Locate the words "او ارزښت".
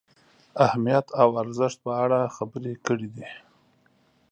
1.21-1.77